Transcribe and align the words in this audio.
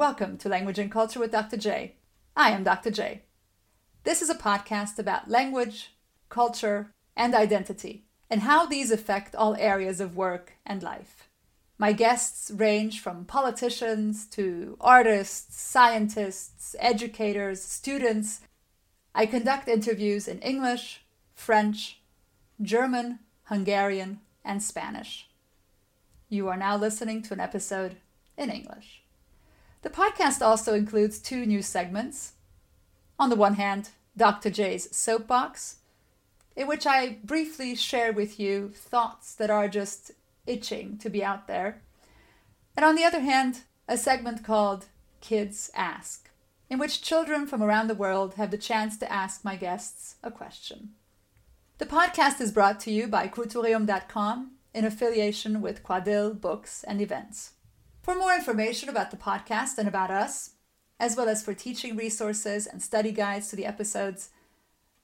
Welcome 0.00 0.38
to 0.38 0.48
Language 0.48 0.78
and 0.78 0.90
Culture 0.90 1.20
with 1.20 1.30
Dr. 1.30 1.58
J. 1.58 1.96
I 2.34 2.52
am 2.52 2.64
Dr. 2.64 2.90
J. 2.90 3.20
This 4.04 4.22
is 4.22 4.30
a 4.30 4.34
podcast 4.34 4.98
about 4.98 5.28
language, 5.28 5.94
culture, 6.30 6.94
and 7.14 7.34
identity, 7.34 8.06
and 8.30 8.40
how 8.40 8.64
these 8.64 8.90
affect 8.90 9.34
all 9.34 9.54
areas 9.56 10.00
of 10.00 10.16
work 10.16 10.54
and 10.64 10.82
life. 10.82 11.28
My 11.76 11.92
guests 11.92 12.50
range 12.50 13.00
from 13.00 13.26
politicians 13.26 14.24
to 14.28 14.78
artists, 14.80 15.60
scientists, 15.60 16.74
educators, 16.78 17.60
students. 17.60 18.40
I 19.14 19.26
conduct 19.26 19.68
interviews 19.68 20.26
in 20.26 20.38
English, 20.38 21.04
French, 21.34 22.00
German, 22.62 23.18
Hungarian, 23.50 24.20
and 24.46 24.62
Spanish. 24.62 25.28
You 26.30 26.48
are 26.48 26.56
now 26.56 26.78
listening 26.78 27.20
to 27.24 27.34
an 27.34 27.40
episode 27.40 27.96
in 28.38 28.48
English. 28.48 29.02
The 29.82 29.90
podcast 29.90 30.42
also 30.42 30.74
includes 30.74 31.18
two 31.18 31.46
new 31.46 31.62
segments. 31.62 32.32
On 33.18 33.30
the 33.30 33.36
one 33.36 33.54
hand, 33.54 33.90
Dr. 34.16 34.50
J's 34.50 34.94
Soapbox, 34.94 35.76
in 36.54 36.66
which 36.66 36.86
I 36.86 37.18
briefly 37.24 37.74
share 37.74 38.12
with 38.12 38.38
you 38.38 38.70
thoughts 38.74 39.34
that 39.34 39.50
are 39.50 39.68
just 39.68 40.12
itching 40.46 40.98
to 40.98 41.08
be 41.08 41.24
out 41.24 41.46
there. 41.46 41.80
And 42.76 42.84
on 42.84 42.94
the 42.94 43.04
other 43.04 43.20
hand, 43.20 43.62
a 43.88 43.96
segment 43.96 44.44
called 44.44 44.86
Kids 45.20 45.70
Ask, 45.74 46.30
in 46.68 46.78
which 46.78 47.02
children 47.02 47.46
from 47.46 47.62
around 47.62 47.88
the 47.88 47.94
world 47.94 48.34
have 48.34 48.50
the 48.50 48.58
chance 48.58 48.98
to 48.98 49.10
ask 49.10 49.44
my 49.44 49.56
guests 49.56 50.16
a 50.22 50.30
question. 50.30 50.90
The 51.78 51.86
podcast 51.86 52.40
is 52.40 52.52
brought 52.52 52.78
to 52.80 52.90
you 52.90 53.06
by 53.06 53.28
Cultureum.com 53.28 54.52
in 54.74 54.84
affiliation 54.84 55.62
with 55.62 55.82
Quadil 55.82 56.38
Books 56.38 56.84
and 56.84 57.00
Events. 57.00 57.52
For 58.10 58.18
more 58.18 58.34
information 58.34 58.88
about 58.88 59.12
the 59.12 59.16
podcast 59.16 59.78
and 59.78 59.86
about 59.86 60.10
us, 60.10 60.54
as 60.98 61.16
well 61.16 61.28
as 61.28 61.44
for 61.44 61.54
teaching 61.54 61.94
resources 61.94 62.66
and 62.66 62.82
study 62.82 63.12
guides 63.12 63.50
to 63.50 63.56
the 63.56 63.64
episodes, 63.64 64.30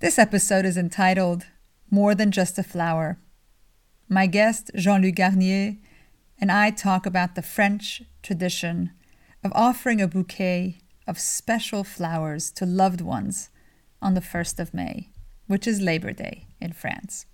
This 0.00 0.18
episode 0.18 0.64
is 0.64 0.76
entitled 0.76 1.46
More 1.92 2.16
Than 2.16 2.32
Just 2.32 2.58
a 2.58 2.64
Flower. 2.64 3.20
My 4.08 4.26
guest, 4.26 4.72
Jean 4.74 5.00
Luc 5.00 5.14
Garnier, 5.14 5.76
and 6.40 6.50
I 6.50 6.70
talk 6.70 7.06
about 7.06 7.36
the 7.36 7.40
French 7.40 8.02
tradition 8.20 8.90
of 9.44 9.52
offering 9.54 10.00
a 10.00 10.08
bouquet 10.08 10.80
of 11.06 11.20
special 11.20 11.84
flowers 11.84 12.50
to 12.50 12.66
loved 12.66 13.00
ones 13.00 13.50
on 14.02 14.14
the 14.14 14.20
1st 14.20 14.58
of 14.58 14.74
May, 14.74 15.10
which 15.46 15.68
is 15.68 15.80
Labor 15.80 16.10
Day 16.10 16.45
in 16.60 16.72
France. 16.72 17.26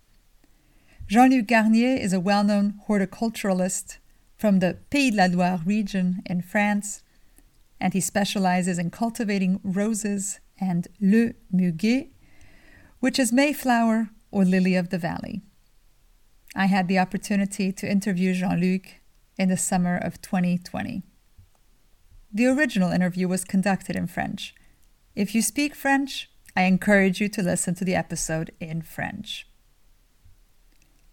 Jean 1.09 1.31
Luc 1.31 1.47
Garnier 1.47 1.97
is 1.97 2.13
a 2.13 2.21
well 2.21 2.45
known 2.45 2.81
horticulturalist 2.89 3.99
from 4.37 4.59
the 4.59 4.79
Pays 4.91 5.11
de 5.11 5.17
la 5.17 5.27
Loire 5.27 5.61
region 5.65 6.23
in 6.27 6.43
France, 6.43 7.03
and 7.81 7.93
he 7.93 8.01
specializes 8.01 8.79
in 8.79 8.91
cultivating 8.91 9.61
roses 9.63 10.41
and 10.61 10.89
le 11.01 11.33
muguet, 11.53 12.11
which 13.01 13.19
is 13.19 13.33
Mayflower 13.33 14.11
or 14.31 14.45
lily 14.45 14.75
of 14.75 14.89
the 14.89 14.99
valley. 14.99 15.43
I 16.55 16.67
had 16.67 16.89
the 16.89 16.99
opportunity 16.99 17.73
to 17.73 17.91
interview 17.91 18.35
Jean 18.35 18.61
Luc 18.61 18.83
in 19.39 19.49
the 19.49 19.57
summer 19.57 19.97
of 19.97 20.21
2020. 20.23 21.03
The 22.33 22.47
original 22.47 22.91
interview 22.91 23.29
was 23.29 23.45
conducted 23.45 23.97
in 23.97 24.07
French. 24.07 24.55
If 25.15 25.35
you 25.35 25.43
speak 25.43 25.75
French, 25.75 26.31
I 26.55 26.63
encourage 26.63 27.21
you 27.21 27.29
to 27.31 27.43
listen 27.43 27.75
to 27.77 27.85
the 27.85 27.95
episode 27.95 28.53
in 28.61 28.83
French. 28.83 29.47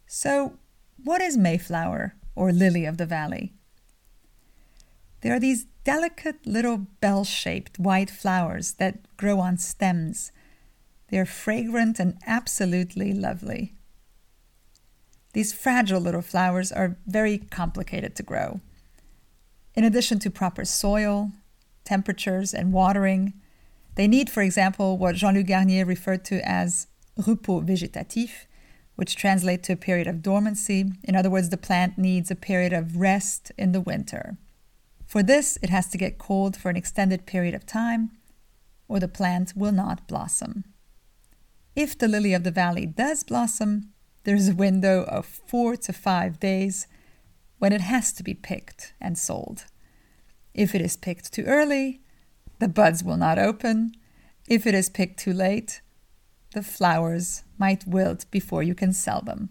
So, 0.05 0.57
what 1.03 1.21
is 1.21 1.37
Mayflower 1.37 2.15
or 2.35 2.51
lily 2.51 2.85
of 2.85 2.97
the 2.97 3.05
valley? 3.05 3.53
There 5.21 5.33
are 5.33 5.39
these 5.39 5.65
delicate 5.83 6.45
little 6.45 6.77
bell 6.77 7.23
shaped 7.23 7.79
white 7.79 8.09
flowers 8.09 8.73
that 8.73 9.17
grow 9.17 9.39
on 9.39 9.57
stems. 9.57 10.31
They 11.09 11.17
are 11.17 11.25
fragrant 11.25 11.99
and 11.99 12.17
absolutely 12.25 13.13
lovely. 13.13 13.75
These 15.33 15.53
fragile 15.53 16.01
little 16.01 16.21
flowers 16.21 16.71
are 16.71 16.97
very 17.05 17.37
complicated 17.37 18.15
to 18.15 18.23
grow. 18.23 18.61
In 19.75 19.83
addition 19.83 20.19
to 20.19 20.29
proper 20.29 20.65
soil, 20.65 21.31
temperatures, 21.85 22.53
and 22.53 22.73
watering, 22.73 23.33
they 23.95 24.07
need, 24.07 24.29
for 24.29 24.41
example, 24.41 24.97
what 24.97 25.15
Jean 25.15 25.35
Luc 25.35 25.47
Garnier 25.47 25.85
referred 25.85 26.23
to 26.25 26.47
as 26.47 26.87
repos 27.17 27.63
végétatif, 27.63 28.45
which 28.95 29.15
translates 29.15 29.67
to 29.67 29.73
a 29.73 29.77
period 29.77 30.07
of 30.07 30.21
dormancy. 30.21 30.91
In 31.03 31.15
other 31.15 31.29
words, 31.29 31.49
the 31.49 31.57
plant 31.57 31.97
needs 31.97 32.29
a 32.29 32.35
period 32.35 32.73
of 32.73 32.97
rest 32.97 33.51
in 33.57 33.71
the 33.71 33.81
winter. 33.81 34.37
For 35.05 35.23
this, 35.23 35.57
it 35.61 35.69
has 35.69 35.87
to 35.89 35.97
get 35.97 36.17
cold 36.17 36.55
for 36.55 36.69
an 36.69 36.77
extended 36.77 37.25
period 37.25 37.55
of 37.55 37.65
time, 37.65 38.11
or 38.87 38.99
the 38.99 39.07
plant 39.07 39.53
will 39.55 39.71
not 39.71 40.07
blossom. 40.07 40.65
If 41.75 41.97
the 41.97 42.07
lily 42.07 42.33
of 42.33 42.43
the 42.43 42.51
valley 42.51 42.85
does 42.85 43.23
blossom, 43.23 43.93
there's 44.23 44.49
a 44.49 44.53
window 44.53 45.03
of 45.03 45.25
four 45.25 45.75
to 45.77 45.93
five 45.93 46.39
days 46.39 46.87
when 47.57 47.73
it 47.73 47.81
has 47.81 48.11
to 48.13 48.23
be 48.23 48.33
picked 48.33 48.93
and 48.99 49.17
sold. 49.17 49.65
If 50.53 50.75
it 50.75 50.81
is 50.81 50.97
picked 50.97 51.31
too 51.31 51.43
early, 51.43 52.01
the 52.59 52.67
buds 52.67 53.03
will 53.03 53.17
not 53.17 53.39
open. 53.39 53.93
If 54.47 54.65
it 54.67 54.73
is 54.73 54.89
picked 54.89 55.19
too 55.19 55.33
late, 55.33 55.81
the 56.53 56.63
flowers 56.63 57.43
might 57.57 57.87
wilt 57.87 58.25
before 58.31 58.63
you 58.63 58.75
can 58.75 58.93
sell 58.93 59.21
them. 59.21 59.49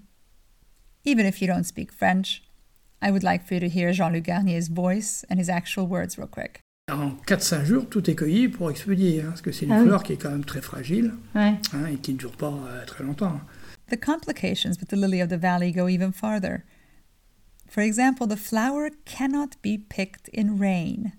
Even 1.05 1.27
if 1.27 1.41
you 1.41 1.47
don't 1.47 1.65
speak 1.65 1.93
French, 1.93 2.43
I 3.01 3.11
would 3.11 3.23
like 3.23 3.47
for 3.47 3.55
you 3.55 3.61
to 3.61 3.69
hear 3.69 3.93
Jean-Luc 3.93 4.25
Garnier's 4.25 4.69
voice 4.69 5.25
and 5.31 5.39
his 5.39 5.49
actual 5.49 5.87
words 5.87 6.19
real 6.19 6.27
quick. 6.27 6.61
En 6.91 7.17
4-5 7.27 7.65
jours, 7.65 7.87
tout 7.91 8.09
est 8.09 8.15
cueilli 8.15 8.49
pour 8.49 8.71
expédier, 8.71 9.21
hein, 9.21 9.29
parce 9.29 9.43
que 9.43 9.53
c'est 9.53 9.67
une 9.67 9.73
ah 9.73 9.83
fleur 9.83 10.01
oui. 10.01 10.07
qui 10.07 10.13
est 10.15 10.17
quand 10.17 10.31
même 10.31 10.45
très 10.45 10.63
fragile 10.63 11.13
ouais. 11.35 11.59
hein, 11.75 11.87
et 11.93 11.97
qui 11.97 12.15
ne 12.15 12.19
dure 12.19 12.33
pas 12.33 12.53
euh, 12.53 12.85
très 12.87 13.05
longtemps. 13.05 13.41
The 13.91 13.97
complications 13.97 14.79
with 14.81 14.89
the 14.89 14.97
lily 14.97 15.21
of 15.21 15.29
the 15.29 15.39
valley 15.39 15.71
go 15.71 15.89
even 15.89 16.13
farther. 16.13 16.65
For 17.69 17.83
example, 17.83 18.27
the 18.27 18.37
flower 18.37 18.91
cannot 19.05 19.61
be 19.63 19.77
picked 19.79 20.31
in 20.33 20.59
rain. 20.59 21.13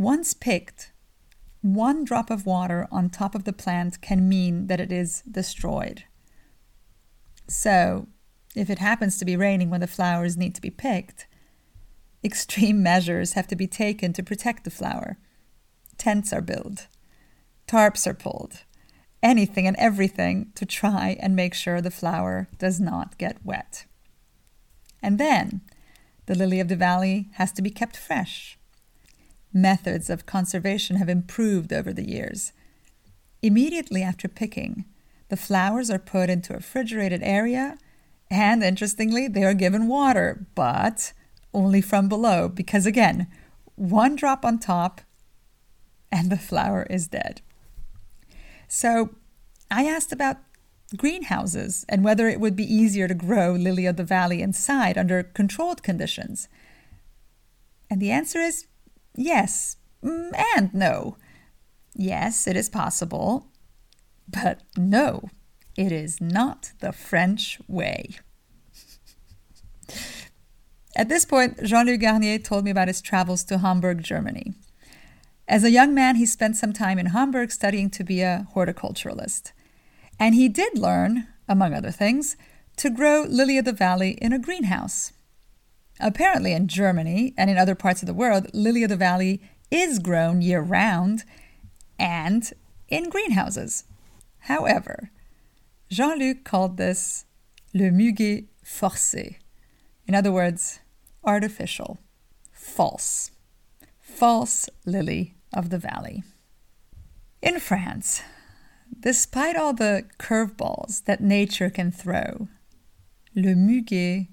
Once 0.00 0.32
picked, 0.32 0.92
one 1.60 2.04
drop 2.04 2.30
of 2.30 2.46
water 2.46 2.88
on 2.90 3.10
top 3.10 3.34
of 3.34 3.44
the 3.44 3.52
plant 3.52 4.00
can 4.00 4.26
mean 4.26 4.66
that 4.66 4.80
it 4.80 4.90
is 4.90 5.22
destroyed. 5.30 6.04
So, 7.46 8.08
if 8.56 8.70
it 8.70 8.78
happens 8.78 9.18
to 9.18 9.26
be 9.26 9.36
raining 9.36 9.68
when 9.68 9.82
the 9.82 9.86
flowers 9.86 10.38
need 10.38 10.54
to 10.54 10.62
be 10.62 10.70
picked, 10.70 11.26
extreme 12.24 12.82
measures 12.92 13.34
have 13.34 13.46
to 13.48 13.54
be 13.54 13.66
taken 13.66 14.14
to 14.14 14.22
protect 14.22 14.64
the 14.64 14.70
flower. 14.70 15.18
Tents 15.98 16.32
are 16.32 16.40
built, 16.40 16.86
tarps 17.68 18.06
are 18.06 18.14
pulled, 18.14 18.64
anything 19.22 19.66
and 19.66 19.76
everything 19.76 20.50
to 20.54 20.64
try 20.64 21.18
and 21.20 21.36
make 21.36 21.52
sure 21.52 21.82
the 21.82 21.90
flower 21.90 22.48
does 22.56 22.80
not 22.80 23.18
get 23.18 23.44
wet. 23.44 23.84
And 25.02 25.18
then, 25.18 25.60
the 26.24 26.34
lily 26.34 26.58
of 26.58 26.68
the 26.68 26.74
valley 26.74 27.28
has 27.34 27.52
to 27.52 27.60
be 27.60 27.68
kept 27.68 27.98
fresh 27.98 28.56
methods 29.52 30.08
of 30.10 30.26
conservation 30.26 30.96
have 30.96 31.08
improved 31.08 31.72
over 31.72 31.92
the 31.92 32.08
years. 32.08 32.52
Immediately 33.42 34.02
after 34.02 34.28
picking, 34.28 34.84
the 35.28 35.36
flowers 35.36 35.90
are 35.90 35.98
put 35.98 36.30
into 36.30 36.52
a 36.52 36.56
refrigerated 36.56 37.22
area, 37.22 37.78
and 38.30 38.62
interestingly, 38.62 39.28
they 39.28 39.44
are 39.44 39.54
given 39.54 39.88
water, 39.88 40.46
but 40.54 41.12
only 41.52 41.80
from 41.80 42.08
below, 42.08 42.48
because 42.48 42.86
again, 42.86 43.26
one 43.74 44.14
drop 44.14 44.44
on 44.44 44.58
top 44.58 45.00
and 46.12 46.30
the 46.30 46.36
flower 46.36 46.86
is 46.90 47.08
dead. 47.08 47.40
So 48.68 49.10
I 49.70 49.84
asked 49.84 50.12
about 50.12 50.38
greenhouses 50.96 51.84
and 51.88 52.04
whether 52.04 52.28
it 52.28 52.40
would 52.40 52.56
be 52.56 52.72
easier 52.72 53.08
to 53.08 53.14
grow 53.14 53.52
lily 53.52 53.86
of 53.86 53.96
the 53.96 54.04
valley 54.04 54.42
inside 54.42 54.98
under 54.98 55.22
controlled 55.22 55.82
conditions. 55.82 56.48
And 57.88 58.00
the 58.00 58.10
answer 58.10 58.40
is 58.40 58.66
Yes 59.14 59.76
mm, 60.02 60.30
and 60.56 60.72
no. 60.74 61.16
Yes, 61.94 62.46
it 62.46 62.56
is 62.56 62.68
possible. 62.68 63.48
But 64.28 64.62
no, 64.76 65.28
it 65.76 65.92
is 65.92 66.20
not 66.20 66.72
the 66.80 66.92
French 66.92 67.58
way. 67.66 68.16
At 70.96 71.08
this 71.08 71.24
point, 71.24 71.62
Jean 71.64 71.86
Luc 71.86 72.00
Garnier 72.00 72.38
told 72.38 72.64
me 72.64 72.70
about 72.70 72.88
his 72.88 73.00
travels 73.00 73.44
to 73.44 73.58
Hamburg, 73.58 74.02
Germany. 74.02 74.54
As 75.48 75.64
a 75.64 75.70
young 75.70 75.94
man, 75.94 76.16
he 76.16 76.26
spent 76.26 76.56
some 76.56 76.72
time 76.72 76.98
in 76.98 77.06
Hamburg 77.06 77.50
studying 77.50 77.90
to 77.90 78.04
be 78.04 78.22
a 78.22 78.46
horticulturalist. 78.54 79.52
And 80.18 80.34
he 80.34 80.48
did 80.48 80.78
learn, 80.78 81.26
among 81.48 81.74
other 81.74 81.90
things, 81.90 82.36
to 82.76 82.90
grow 82.90 83.22
lily 83.22 83.58
of 83.58 83.64
the 83.64 83.72
valley 83.72 84.12
in 84.20 84.32
a 84.32 84.38
greenhouse. 84.38 85.12
Apparently, 86.00 86.52
in 86.52 86.66
Germany 86.66 87.34
and 87.36 87.50
in 87.50 87.58
other 87.58 87.74
parts 87.74 88.02
of 88.02 88.06
the 88.06 88.14
world, 88.14 88.46
lily 88.54 88.82
of 88.82 88.88
the 88.88 88.96
valley 88.96 89.42
is 89.70 89.98
grown 89.98 90.40
year 90.40 90.60
round 90.60 91.24
and 91.98 92.52
in 92.88 93.10
greenhouses. 93.10 93.84
However, 94.40 95.10
Jean 95.90 96.18
Luc 96.18 96.44
called 96.44 96.76
this 96.76 97.26
le 97.74 97.90
muguet 97.90 98.46
forcé. 98.64 99.36
In 100.06 100.14
other 100.14 100.32
words, 100.32 100.80
artificial, 101.24 101.98
false, 102.52 103.30
false 104.00 104.68
lily 104.86 105.34
of 105.52 105.70
the 105.70 105.78
valley. 105.78 106.22
In 107.42 107.60
France, 107.60 108.22
despite 108.98 109.56
all 109.56 109.72
the 109.72 110.04
curveballs 110.18 111.04
that 111.04 111.20
nature 111.20 111.70
can 111.70 111.92
throw, 111.92 112.48
le 113.34 113.54
muguet 113.54 114.28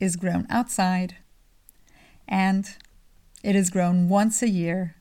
is 0.00 0.16
grown 0.16 0.46
outside, 0.50 1.16
and 2.26 2.76
it 3.44 3.54
is 3.54 3.70
grown 3.70 4.08
once 4.08 4.42
a 4.42 4.48
year 4.48 4.96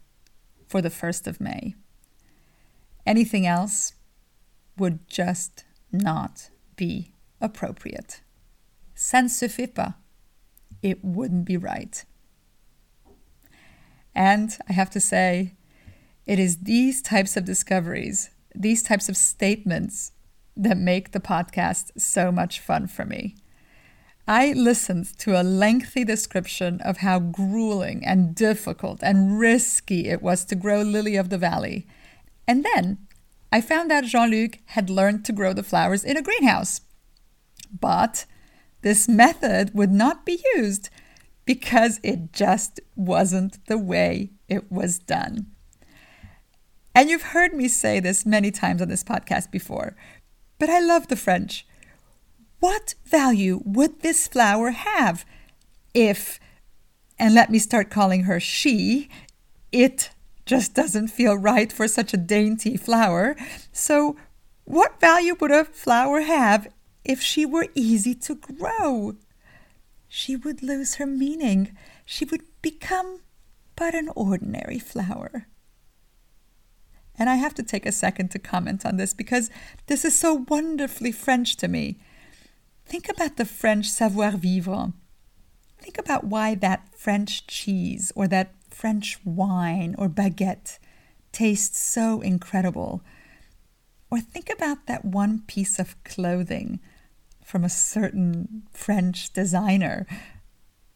for 0.67 0.81
the 0.81 0.89
1st 0.89 1.25
of 1.25 1.41
May. 1.41 1.75
Anything 3.05 3.47
else 3.47 3.93
would 4.77 5.07
just 5.09 5.63
not 5.91 6.49
be 6.75 7.13
appropriate. 7.41 8.21
Ça. 8.95 9.95
It 10.81 11.03
wouldn't 11.03 11.45
be 11.45 11.57
right. 11.57 12.05
And 14.13 14.57
I 14.69 14.73
have 14.73 14.89
to 14.91 14.99
say, 14.99 15.55
it 16.25 16.39
is 16.39 16.57
these 16.57 17.01
types 17.01 17.35
of 17.35 17.45
discoveries, 17.45 18.29
these 18.53 18.83
types 18.83 19.09
of 19.09 19.17
statements 19.17 20.11
that 20.55 20.77
make 20.77 21.11
the 21.11 21.19
podcast 21.19 21.91
so 21.97 22.31
much 22.31 22.59
fun 22.59 22.87
for 22.87 23.05
me. 23.05 23.37
I 24.29 24.53
listened 24.53 25.17
to 25.21 25.41
a 25.41 25.41
lengthy 25.41 26.03
description 26.05 26.81
of 26.81 26.97
how 26.97 27.17
grueling 27.17 28.05
and 28.05 28.35
difficult 28.35 28.99
and 29.01 29.39
risky 29.39 30.07
it 30.07 30.21
was 30.21 30.45
to 30.45 30.55
grow 30.55 30.83
lily 30.83 31.15
of 31.15 31.29
the 31.29 31.39
valley. 31.39 31.87
And 32.47 32.63
then 32.63 33.07
I 33.51 33.59
found 33.59 33.91
out 33.91 34.03
Jean 34.03 34.29
Luc 34.29 34.59
had 34.67 34.91
learned 34.91 35.25
to 35.25 35.31
grow 35.33 35.51
the 35.51 35.63
flowers 35.63 36.03
in 36.03 36.15
a 36.15 36.21
greenhouse. 36.21 36.81
But 37.71 38.27
this 38.83 39.09
method 39.09 39.71
would 39.73 39.91
not 39.91 40.27
be 40.27 40.43
used 40.53 40.91
because 41.45 41.99
it 42.03 42.31
just 42.31 42.79
wasn't 42.95 43.65
the 43.65 43.79
way 43.79 44.29
it 44.47 44.71
was 44.71 44.99
done. 44.99 45.47
And 46.93 47.09
you've 47.09 47.33
heard 47.33 47.55
me 47.55 47.67
say 47.67 47.99
this 47.99 48.27
many 48.27 48.51
times 48.51 48.79
on 48.79 48.89
this 48.89 49.03
podcast 49.03 49.49
before, 49.49 49.95
but 50.59 50.69
I 50.69 50.79
love 50.79 51.07
the 51.07 51.15
French. 51.15 51.65
What 52.59 52.95
value 53.05 53.61
would 53.65 54.01
this 54.01 54.27
flower 54.27 54.71
have 54.71 55.25
if, 55.93 56.39
and 57.17 57.33
let 57.33 57.49
me 57.49 57.59
start 57.59 57.89
calling 57.89 58.23
her 58.23 58.39
she, 58.39 59.09
it 59.71 60.11
just 60.45 60.73
doesn't 60.73 61.09
feel 61.09 61.35
right 61.35 61.71
for 61.71 61.87
such 61.87 62.11
a 62.11 62.17
dainty 62.17 62.75
flower. 62.75 63.35
So, 63.71 64.17
what 64.65 64.99
value 64.99 65.35
would 65.39 65.51
a 65.51 65.63
flower 65.63 66.21
have 66.21 66.67
if 67.05 67.21
she 67.21 67.45
were 67.45 67.67
easy 67.75 68.15
to 68.15 68.35
grow? 68.35 69.15
She 70.07 70.35
would 70.35 70.63
lose 70.63 70.95
her 70.95 71.05
meaning. 71.05 71.77
She 72.03 72.25
would 72.25 72.41
become 72.63 73.21
but 73.75 73.93
an 73.93 74.09
ordinary 74.15 74.79
flower. 74.79 75.45
And 77.17 77.29
I 77.29 77.35
have 77.35 77.53
to 77.55 77.63
take 77.63 77.85
a 77.85 77.91
second 77.91 78.31
to 78.31 78.39
comment 78.39 78.85
on 78.85 78.97
this 78.97 79.13
because 79.13 79.51
this 79.85 80.03
is 80.03 80.17
so 80.17 80.45
wonderfully 80.49 81.11
French 81.11 81.57
to 81.57 81.67
me. 81.67 81.99
Think 82.89 83.07
about 83.07 83.37
the 83.37 83.45
French 83.45 83.87
savoir 83.87 84.31
vivre. 84.31 84.93
Think 85.79 85.99
about 85.99 86.23
why 86.23 86.55
that 86.55 86.87
French 86.97 87.45
cheese 87.45 88.11
or 88.15 88.27
that 88.29 88.55
French 88.71 89.19
wine 89.23 89.93
or 89.99 90.09
baguette 90.09 90.79
tastes 91.31 91.79
so 91.79 92.19
incredible. 92.21 93.03
Or 94.09 94.19
think 94.19 94.49
about 94.49 94.87
that 94.87 95.05
one 95.05 95.43
piece 95.45 95.77
of 95.77 96.03
clothing 96.03 96.79
from 97.45 97.63
a 97.63 97.69
certain 97.69 98.63
French 98.73 99.33
designer. 99.33 100.07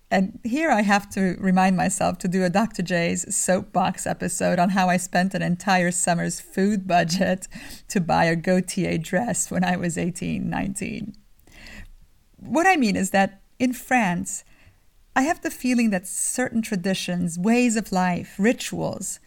And 0.10 0.40
here 0.44 0.72
I 0.72 0.82
have 0.82 1.08
to 1.12 1.38
remind 1.40 1.78
myself 1.78 2.18
to 2.20 2.28
do 2.28 2.44
a 2.44 2.50
Dr. 2.50 2.82
J's 2.82 3.36
soapbox 3.36 4.08
episode 4.08 4.58
on 4.58 4.70
how 4.70 4.90
I 4.90 4.98
spent 4.98 5.36
an 5.36 5.44
entire 5.44 5.92
summer's 5.92 6.40
food 6.40 6.88
budget 6.88 7.48
to 7.90 8.02
buy 8.02 8.26
a 8.26 8.36
Gaultier 8.36 8.98
dress 8.98 9.52
when 9.52 9.64
I 9.64 9.76
was 9.78 9.96
18, 9.96 10.50
19 10.50 11.18
what 12.46 12.68
I 12.68 12.76
mean 12.76 12.96
is 12.96 13.12
that 13.12 13.42
in 13.60 13.74
France, 13.74 14.44
I 15.16 15.24
have 15.24 15.42
the 15.42 15.52
feeling 15.52 15.92
that 15.92 16.08
certain 16.08 16.62
traditions, 16.62 17.38
ways 17.38 17.76
of 17.76 17.92
life, 17.92 18.36
rituals, 18.38 19.20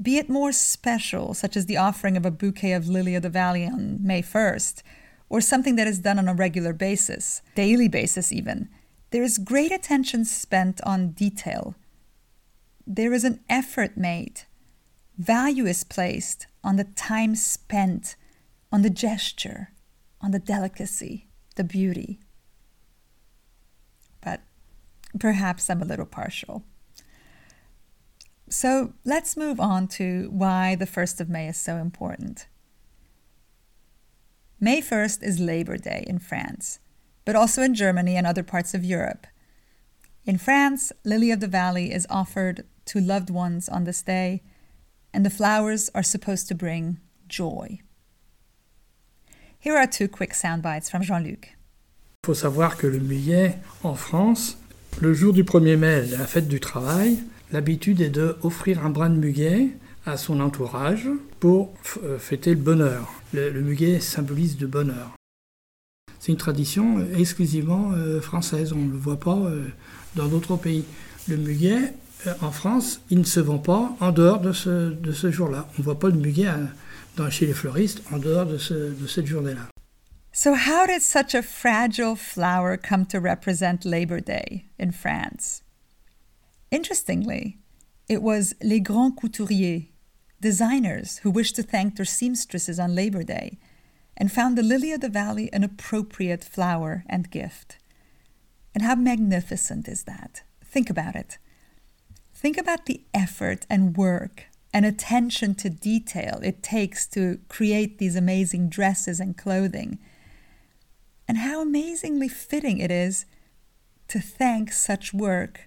be 0.00 0.18
it 0.18 0.28
more 0.28 0.52
special, 0.52 1.34
such 1.34 1.56
as 1.56 1.66
the 1.66 1.76
offering 1.76 2.16
of 2.16 2.26
a 2.26 2.30
bouquet 2.30 2.72
of 2.72 2.88
lily 2.88 3.14
of 3.14 3.22
the 3.22 3.30
valley 3.30 3.66
on 3.66 3.98
May 4.02 4.22
1st, 4.22 4.82
or 5.28 5.40
something 5.40 5.76
that 5.76 5.86
is 5.86 6.00
done 6.00 6.18
on 6.18 6.28
a 6.28 6.34
regular 6.34 6.72
basis, 6.72 7.40
daily 7.54 7.88
basis 7.88 8.32
even, 8.32 8.68
there 9.10 9.22
is 9.22 9.38
great 9.38 9.72
attention 9.72 10.24
spent 10.24 10.80
on 10.82 11.10
detail. 11.10 11.74
There 12.86 13.12
is 13.12 13.24
an 13.24 13.40
effort 13.48 13.96
made. 13.96 14.42
Value 15.18 15.66
is 15.66 15.84
placed 15.84 16.46
on 16.64 16.76
the 16.76 16.84
time 16.84 17.34
spent, 17.34 18.16
on 18.70 18.82
the 18.82 18.90
gesture, 18.90 19.72
on 20.20 20.30
the 20.30 20.38
delicacy, 20.38 21.28
the 21.56 21.64
beauty. 21.64 22.20
Perhaps 25.18 25.68
I'm 25.68 25.82
a 25.82 25.86
little 25.86 26.06
partial. 26.06 26.64
So 28.48 28.92
let's 29.04 29.36
move 29.36 29.60
on 29.60 29.88
to 29.88 30.28
why 30.30 30.74
the 30.74 30.86
1st 30.86 31.20
of 31.20 31.28
May 31.28 31.48
is 31.48 31.56
so 31.56 31.76
important. 31.76 32.46
May 34.60 34.80
1st 34.80 35.22
is 35.22 35.40
Labor 35.40 35.76
Day 35.76 36.04
in 36.06 36.18
France, 36.18 36.78
but 37.24 37.34
also 37.34 37.62
in 37.62 37.74
Germany 37.74 38.14
and 38.16 38.26
other 38.26 38.42
parts 38.42 38.74
of 38.74 38.84
Europe. 38.84 39.26
In 40.24 40.38
France, 40.38 40.92
Lily 41.04 41.30
of 41.30 41.40
the 41.40 41.48
Valley 41.48 41.92
is 41.92 42.06
offered 42.08 42.64
to 42.86 43.00
loved 43.00 43.30
ones 43.30 43.68
on 43.68 43.84
this 43.84 44.02
day, 44.02 44.42
and 45.12 45.26
the 45.26 45.30
flowers 45.30 45.90
are 45.94 46.02
supposed 46.02 46.46
to 46.48 46.54
bring 46.54 47.00
joy. 47.26 47.80
Here 49.58 49.76
are 49.76 49.86
two 49.86 50.08
quick 50.08 50.34
sound 50.34 50.62
bites 50.62 50.90
from 50.90 51.02
Jean 51.02 51.24
Luc. 51.24 51.48
Il 52.22 52.26
faut 52.26 52.38
savoir 52.38 52.76
que 52.76 52.88
le 52.88 53.00
muguet 53.00 53.58
en 53.82 53.96
France 53.96 54.56
Le 55.00 55.14
jour 55.14 55.32
du 55.32 55.42
1er 55.42 55.76
mai, 55.76 56.06
la 56.06 56.26
fête 56.26 56.46
du 56.46 56.60
travail, 56.60 57.18
l'habitude 57.50 58.00
est 58.00 58.10
d'offrir 58.10 58.84
un 58.84 58.90
brin 58.90 59.10
de 59.10 59.16
muguet 59.16 59.68
à 60.06 60.16
son 60.16 60.40
entourage 60.40 61.08
pour 61.40 61.74
euh, 62.04 62.18
fêter 62.18 62.50
le 62.50 62.60
bonheur. 62.60 63.12
Le, 63.32 63.50
muguet 63.60 64.00
symbolise 64.00 64.60
le 64.60 64.66
bonheur. 64.66 65.12
C'est 66.20 66.30
une 66.30 66.38
tradition 66.38 67.04
exclusivement 67.16 67.90
euh, 67.94 68.20
française, 68.20 68.72
on 68.72 68.78
ne 68.78 68.92
le 68.92 68.98
voit 68.98 69.18
pas 69.18 69.36
euh, 69.36 69.64
dans 70.14 70.28
d'autres 70.28 70.56
pays. 70.56 70.84
Le 71.28 71.36
muguet, 71.36 71.94
en 72.40 72.52
France, 72.52 73.00
il 73.10 73.18
ne 73.18 73.24
se 73.24 73.40
vend 73.40 73.58
pas 73.58 73.96
en 74.00 74.12
dehors 74.12 74.40
de 74.40 74.52
ce, 74.52 74.90
de 74.90 75.30
jour-là. 75.30 75.68
On 75.74 75.80
ne 75.80 75.84
voit 75.84 75.98
pas 75.98 76.08
le 76.08 76.16
muguet 76.16 76.48
chez 77.30 77.46
les 77.46 77.52
fleuristes 77.54 78.02
en 78.12 78.18
dehors 78.18 78.46
de, 78.46 78.54
de 78.54 79.06
cette 79.06 79.26
journée-là. 79.26 79.71
So, 80.34 80.54
how 80.54 80.86
did 80.86 81.02
such 81.02 81.34
a 81.34 81.42
fragile 81.42 82.16
flower 82.16 82.78
come 82.78 83.04
to 83.06 83.20
represent 83.20 83.84
Labor 83.84 84.18
Day 84.18 84.64
in 84.78 84.90
France? 84.90 85.62
Interestingly, 86.70 87.58
it 88.08 88.22
was 88.22 88.54
les 88.62 88.80
grands 88.80 89.20
couturiers, 89.20 89.88
designers 90.40 91.18
who 91.18 91.30
wished 91.30 91.56
to 91.56 91.62
thank 91.62 91.96
their 91.96 92.06
seamstresses 92.06 92.80
on 92.80 92.94
Labor 92.94 93.22
Day 93.22 93.58
and 94.16 94.32
found 94.32 94.56
the 94.56 94.62
lily 94.62 94.92
of 94.92 95.02
the 95.02 95.10
valley 95.10 95.52
an 95.52 95.64
appropriate 95.64 96.42
flower 96.42 97.04
and 97.10 97.30
gift. 97.30 97.76
And 98.74 98.82
how 98.82 98.94
magnificent 98.94 99.86
is 99.86 100.04
that? 100.04 100.44
Think 100.64 100.88
about 100.88 101.14
it. 101.14 101.36
Think 102.34 102.56
about 102.56 102.86
the 102.86 103.04
effort 103.12 103.66
and 103.68 103.98
work 103.98 104.44
and 104.72 104.86
attention 104.86 105.54
to 105.56 105.68
detail 105.68 106.40
it 106.42 106.62
takes 106.62 107.06
to 107.08 107.38
create 107.50 107.98
these 107.98 108.16
amazing 108.16 108.70
dresses 108.70 109.20
and 109.20 109.36
clothing 109.36 109.98
and 111.32 111.38
how 111.38 111.62
amazingly 111.62 112.28
fitting 112.28 112.76
it 112.78 112.90
is 112.90 113.24
to 114.06 114.20
thank 114.20 114.70
such 114.70 115.14
work 115.14 115.66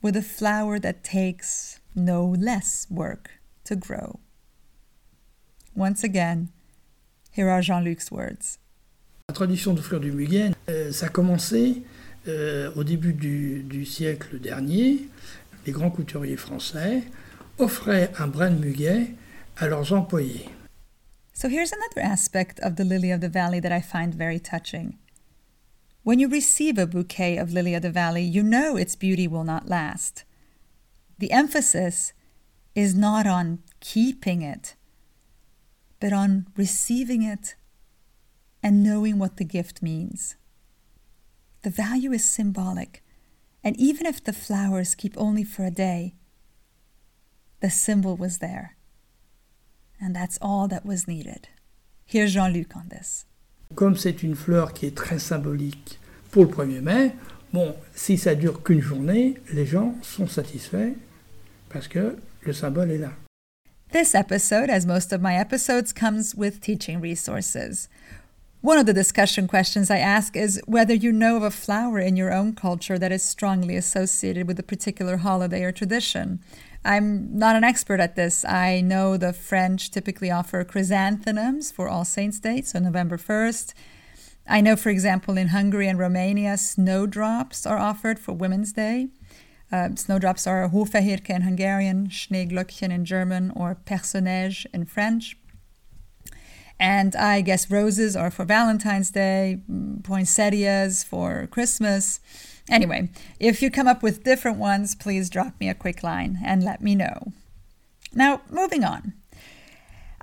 with 0.00 0.16
a 0.16 0.22
flower 0.22 0.78
that 0.78 1.04
takes 1.04 1.80
no 1.94 2.24
less 2.24 2.86
work 2.88 3.28
to 3.64 3.76
grow. 3.76 4.20
Once 5.74 6.02
again, 6.02 6.48
here 7.30 7.50
are 7.50 7.60
Jean-Luc's 7.60 8.10
words. 8.10 8.58
La 9.28 9.34
tradition 9.34 9.74
d'offrir 9.74 10.00
du 10.00 10.12
muguet, 10.12 10.52
euh, 10.70 10.90
ça 10.92 11.06
a 11.06 11.08
commencé 11.10 11.82
euh, 12.26 12.70
au 12.74 12.82
début 12.82 13.12
du, 13.12 13.62
du, 13.64 13.84
siècle 13.84 14.40
dernier, 14.40 15.10
les 15.66 15.72
grands 15.72 15.90
couturiers 15.90 16.38
français 16.38 17.02
offraient 17.58 18.10
un 18.18 18.28
brin 18.28 18.50
de 18.50 18.64
muguet 18.64 19.10
à 19.58 19.68
leurs 19.68 19.92
employés. 19.92 20.48
So 21.36 21.50
here's 21.50 21.70
another 21.70 22.00
aspect 22.00 22.58
of 22.60 22.76
the 22.76 22.84
lily 22.84 23.10
of 23.10 23.20
the 23.20 23.28
valley 23.28 23.60
that 23.60 23.70
I 23.70 23.82
find 23.82 24.14
very 24.14 24.38
touching. 24.38 24.96
When 26.02 26.18
you 26.18 26.28
receive 26.28 26.78
a 26.78 26.86
bouquet 26.86 27.36
of 27.36 27.52
lily 27.52 27.74
of 27.74 27.82
the 27.82 27.90
valley, 27.90 28.22
you 28.22 28.42
know 28.42 28.76
its 28.76 28.96
beauty 28.96 29.28
will 29.28 29.44
not 29.44 29.68
last. 29.68 30.24
The 31.18 31.30
emphasis 31.32 32.14
is 32.74 32.94
not 32.94 33.26
on 33.26 33.58
keeping 33.80 34.40
it, 34.40 34.76
but 36.00 36.10
on 36.10 36.46
receiving 36.56 37.22
it 37.22 37.54
and 38.62 38.82
knowing 38.82 39.18
what 39.18 39.36
the 39.36 39.44
gift 39.44 39.82
means. 39.82 40.36
The 41.64 41.70
value 41.70 42.12
is 42.12 42.24
symbolic, 42.24 43.04
and 43.62 43.78
even 43.78 44.06
if 44.06 44.24
the 44.24 44.32
flowers 44.32 44.94
keep 44.94 45.12
only 45.18 45.44
for 45.44 45.66
a 45.66 45.70
day, 45.70 46.14
the 47.60 47.68
symbol 47.68 48.16
was 48.16 48.38
there. 48.38 48.75
And 50.00 50.14
that's 50.14 50.38
all 50.40 50.68
that 50.68 50.84
was 50.84 51.06
needed. 51.08 51.48
Here's 52.04 52.32
Jean-Luc 52.32 52.76
on 52.76 52.88
this. 52.88 53.24
Comme 53.74 53.96
c'est 53.96 54.22
une 54.22 54.36
fleur 54.36 54.72
qui 54.72 54.86
est 54.86 54.96
très 54.96 55.18
symbolique 55.18 55.98
pour 56.30 56.44
le 56.44 56.50
1er 56.50 56.80
mai, 56.80 57.12
bon, 57.52 57.74
si 57.94 58.16
ça 58.16 58.34
dure 58.34 58.62
qu'une 58.62 58.80
journée, 58.80 59.36
les 59.52 59.66
gens 59.66 59.94
sont 60.02 60.28
satisfaits 60.28 60.94
parce 61.68 61.88
que 61.88 62.16
le 62.42 62.52
symbole 62.52 62.90
est 62.90 62.98
là. 62.98 63.12
This 63.92 64.14
episode, 64.14 64.68
as 64.68 64.86
most 64.86 65.12
of 65.12 65.20
my 65.20 65.34
episodes, 65.36 65.92
comes 65.92 66.34
with 66.34 66.60
teaching 66.60 67.00
resources. 67.00 67.88
One 68.60 68.78
of 68.78 68.86
the 68.86 68.92
discussion 68.92 69.46
questions 69.46 69.90
I 69.90 69.98
ask 69.98 70.36
is 70.36 70.60
whether 70.66 70.92
you 70.92 71.12
know 71.12 71.36
of 71.36 71.44
a 71.44 71.50
flower 71.50 72.00
in 72.00 72.16
your 72.16 72.32
own 72.32 72.52
culture 72.54 72.98
that 72.98 73.12
is 73.12 73.22
strongly 73.22 73.76
associated 73.76 74.48
with 74.48 74.58
a 74.58 74.64
particular 74.64 75.18
holiday 75.18 75.62
or 75.62 75.70
tradition. 75.70 76.40
I'm 76.86 77.36
not 77.36 77.56
an 77.56 77.64
expert 77.64 77.98
at 77.98 78.14
this. 78.14 78.44
I 78.44 78.80
know 78.80 79.16
the 79.16 79.32
French 79.32 79.90
typically 79.90 80.30
offer 80.30 80.62
chrysanthemums 80.62 81.72
for 81.72 81.88
All 81.88 82.04
Saints' 82.04 82.38
Day, 82.38 82.62
so 82.62 82.78
November 82.78 83.16
1st. 83.16 83.74
I 84.48 84.60
know, 84.60 84.76
for 84.76 84.90
example, 84.90 85.36
in 85.36 85.48
Hungary 85.48 85.88
and 85.88 85.98
Romania, 85.98 86.56
snowdrops 86.56 87.66
are 87.66 87.76
offered 87.76 88.20
for 88.20 88.32
Women's 88.32 88.72
Day. 88.72 89.08
Uh, 89.72 89.96
snowdrops 89.96 90.46
are 90.46 90.68
Hófehérke 90.68 91.30
in 91.30 91.42
Hungarian, 91.42 92.06
Schneeglöckchen 92.06 92.92
in 92.92 93.04
German, 93.04 93.50
or 93.56 93.74
Perce-Neige 93.74 94.66
in 94.72 94.84
French. 94.84 95.36
And 96.78 97.16
I 97.16 97.40
guess 97.40 97.68
roses 97.68 98.14
are 98.14 98.30
for 98.30 98.44
Valentine's 98.44 99.10
Day, 99.10 99.60
poinsettias 100.04 101.02
for 101.02 101.48
Christmas. 101.48 102.20
Anyway, 102.70 103.10
if 103.38 103.62
you 103.62 103.70
come 103.70 103.86
up 103.86 104.02
with 104.02 104.24
different 104.24 104.58
ones, 104.58 104.94
please 104.94 105.30
drop 105.30 105.58
me 105.60 105.68
a 105.68 105.74
quick 105.74 106.02
line 106.02 106.38
and 106.44 106.64
let 106.64 106.82
me 106.82 106.94
know. 106.94 107.32
Now, 108.12 108.40
moving 108.50 108.82
on. 108.82 109.12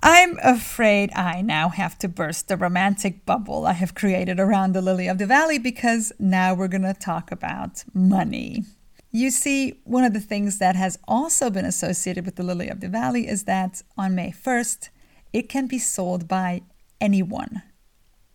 I'm 0.05 0.37
afraid 0.43 1.13
I 1.13 1.41
now 1.41 1.69
have 1.69 1.97
to 1.99 2.09
burst 2.09 2.49
the 2.49 2.57
romantic 2.57 3.25
bubble 3.25 3.65
I 3.65 3.71
have 3.71 3.95
created 3.95 4.37
around 4.37 4.73
the 4.73 4.81
lily 4.81 5.07
of 5.07 5.17
the 5.17 5.25
valley 5.25 5.57
because 5.57 6.11
now 6.19 6.53
we're 6.53 6.67
going 6.67 6.81
to 6.81 6.93
talk 6.93 7.31
about 7.31 7.85
money. 7.93 8.65
You 9.11 9.31
see, 9.31 9.79
one 9.85 10.03
of 10.03 10.11
the 10.11 10.19
things 10.19 10.57
that 10.57 10.75
has 10.75 10.99
also 11.07 11.49
been 11.49 11.63
associated 11.63 12.25
with 12.25 12.35
the 12.35 12.43
lily 12.43 12.67
of 12.67 12.81
the 12.81 12.89
valley 12.89 13.27
is 13.27 13.43
that 13.43 13.81
on 13.97 14.15
May 14.15 14.31
1st, 14.31 14.89
it 15.31 15.47
can 15.47 15.67
be 15.67 15.79
sold 15.79 16.27
by 16.27 16.63
anyone, 16.99 17.61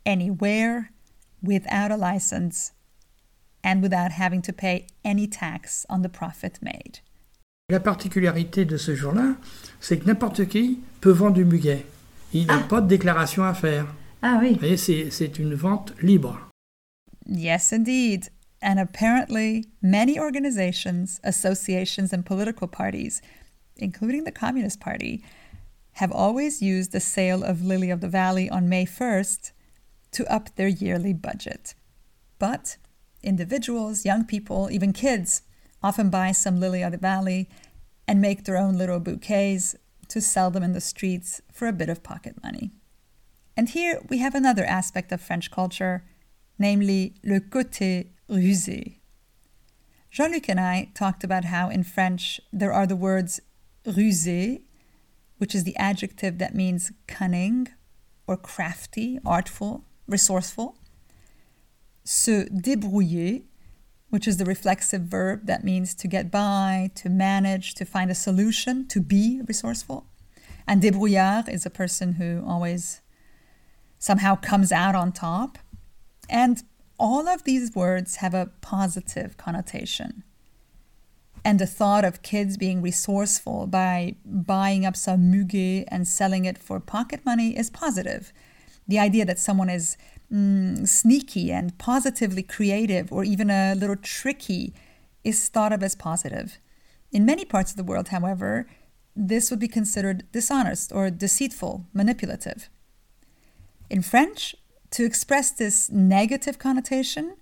anywhere, 0.06 0.90
without 1.42 1.90
a 1.90 1.96
license, 1.96 2.72
and 3.62 3.82
without 3.82 4.12
having 4.12 4.42
to 4.42 4.52
pay 4.52 4.86
any 5.04 5.26
tax 5.26 5.84
on 5.88 6.02
the 6.02 6.08
profit 6.08 6.58
made. 6.62 7.00
La 7.70 7.80
particularité 7.80 8.64
de 8.64 8.78
ce 8.78 8.94
jour-là, 8.94 9.36
c'est 9.80 9.98
que 9.98 10.06
n'importe 10.06 10.46
qui 10.48 10.80
peut 11.00 11.10
vendre 11.10 11.34
du 11.34 11.44
muguet. 11.44 11.84
Il 12.32 12.46
n'a 12.46 12.60
ah. 12.60 12.66
pas 12.68 12.80
de 12.80 12.88
déclaration 12.88 13.44
à 13.44 13.54
faire. 13.54 13.86
Ah 14.22 14.38
oui. 14.40 14.58
Et 14.62 14.76
c'est 14.76 15.38
une 15.38 15.54
vente 15.54 15.92
libre. 16.02 16.38
Yes, 17.26 17.72
indeed. 17.72 18.30
And 18.62 18.78
apparently, 18.78 19.66
many 19.82 20.18
organizations, 20.18 21.20
associations, 21.22 22.12
and 22.12 22.24
political 22.24 22.66
parties, 22.66 23.20
including 23.76 24.24
the 24.24 24.32
Communist 24.32 24.80
Party, 24.80 25.22
have 25.92 26.10
always 26.10 26.60
used 26.62 26.92
the 26.92 27.00
sale 27.00 27.44
of 27.44 27.62
Lily 27.62 27.90
of 27.90 28.00
the 28.00 28.08
Valley 28.08 28.48
on 28.50 28.68
May 28.68 28.86
1st 28.86 29.52
to 30.12 30.32
up 30.32 30.48
their 30.56 30.68
yearly 30.68 31.12
budget. 31.12 31.74
But 32.38 32.78
individuals, 33.22 34.04
young 34.04 34.24
people, 34.24 34.68
even 34.70 34.92
kids 34.92 35.42
often 35.82 36.10
buy 36.10 36.32
some 36.32 36.60
lily 36.60 36.82
of 36.82 36.92
the 36.92 36.98
valley 36.98 37.48
and 38.06 38.20
make 38.20 38.44
their 38.44 38.56
own 38.56 38.76
little 38.76 39.00
bouquets 39.00 39.76
to 40.08 40.20
sell 40.20 40.50
them 40.50 40.62
in 40.62 40.72
the 40.72 40.80
streets 40.80 41.40
for 41.52 41.68
a 41.68 41.72
bit 41.72 41.88
of 41.88 42.02
pocket 42.02 42.42
money. 42.42 42.72
And 43.56 43.68
here 43.68 44.00
we 44.08 44.18
have 44.18 44.34
another 44.34 44.64
aspect 44.64 45.12
of 45.12 45.20
French 45.20 45.50
culture, 45.50 46.04
namely 46.58 47.14
le 47.22 47.40
côté 47.40 48.06
rusé. 48.30 48.96
Jean 50.10 50.32
Luc 50.32 50.48
and 50.48 50.58
I 50.58 50.90
talked 50.94 51.22
about 51.22 51.44
how 51.44 51.68
in 51.68 51.82
French 51.82 52.40
there 52.52 52.72
are 52.72 52.86
the 52.86 52.96
words 52.96 53.40
rusé, 53.84 54.62
which 55.36 55.54
is 55.54 55.64
the 55.64 55.76
adjective 55.76 56.38
that 56.38 56.54
means 56.54 56.92
cunning 57.06 57.68
or 58.26 58.36
crafty, 58.36 59.18
artful, 59.24 59.84
resourceful, 60.06 60.77
se 62.08 62.48
débrouiller, 62.48 63.42
which 64.08 64.26
is 64.26 64.38
the 64.38 64.46
reflexive 64.46 65.02
verb 65.02 65.44
that 65.44 65.62
means 65.62 65.94
to 65.94 66.08
get 66.08 66.30
by, 66.30 66.90
to 66.94 67.10
manage, 67.10 67.74
to 67.74 67.84
find 67.84 68.10
a 68.10 68.14
solution, 68.14 68.88
to 68.88 68.98
be 69.02 69.42
resourceful. 69.46 70.06
And 70.66 70.82
débrouillard 70.82 71.50
is 71.50 71.66
a 71.66 71.70
person 71.70 72.14
who 72.14 72.42
always 72.46 73.02
somehow 73.98 74.36
comes 74.36 74.72
out 74.72 74.94
on 74.94 75.12
top. 75.12 75.58
And 76.30 76.62
all 76.98 77.28
of 77.28 77.44
these 77.44 77.74
words 77.74 78.16
have 78.16 78.32
a 78.32 78.52
positive 78.62 79.36
connotation. 79.36 80.24
And 81.44 81.58
the 81.58 81.66
thought 81.66 82.06
of 82.06 82.22
kids 82.22 82.56
being 82.56 82.80
resourceful 82.80 83.66
by 83.66 84.16
buying 84.24 84.86
up 84.86 84.96
some 84.96 85.30
muguet 85.30 85.84
and 85.88 86.08
selling 86.08 86.46
it 86.46 86.56
for 86.56 86.80
pocket 86.80 87.20
money 87.26 87.56
is 87.56 87.68
positive. 87.68 88.32
The 88.86 88.98
idea 88.98 89.26
that 89.26 89.38
someone 89.38 89.68
is 89.68 89.98
mm, 90.32 90.86
sneaky 90.86 91.52
and 91.52 91.76
positively 91.78 92.42
creative 92.42 93.12
or 93.12 93.24
even 93.24 93.50
a 93.50 93.74
little 93.74 93.96
tricky 93.96 94.74
is 95.24 95.48
thought 95.48 95.72
of 95.72 95.82
as 95.82 95.94
positive. 95.94 96.58
In 97.10 97.24
many 97.24 97.44
parts 97.44 97.70
of 97.70 97.76
the 97.76 97.84
world, 97.84 98.08
however, 98.08 98.66
this 99.16 99.50
would 99.50 99.58
be 99.58 99.68
considered 99.68 100.30
dishonest 100.32 100.92
or 100.92 101.10
deceitful, 101.10 101.86
manipulative. 101.92 102.68
In 103.90 104.02
French, 104.02 104.54
to 104.90 105.04
express 105.04 105.50
this 105.50 105.90
negative 105.90 106.58
connotation, 106.58 107.36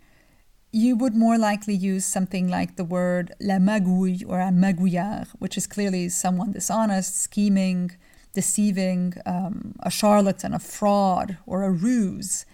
you 0.72 0.96
would 0.96 1.14
more 1.14 1.38
likely 1.38 1.74
use 1.74 2.04
something 2.04 2.48
like 2.48 2.76
the 2.76 2.84
word 2.84 3.32
la 3.40 3.58
magouille 3.58 4.24
or 4.26 4.40
un 4.40 4.56
magouillard, 4.56 5.28
which 5.38 5.56
is 5.56 5.66
clearly 5.66 6.08
someone 6.08 6.52
dishonest, 6.52 7.20
scheming, 7.20 7.96
deceiving, 8.32 9.14
um, 9.24 9.74
a 9.80 9.90
charlatan, 9.90 10.52
a 10.54 10.58
fraud, 10.58 11.38
or 11.46 11.62
a 11.62 11.70
ruse. 11.70 12.44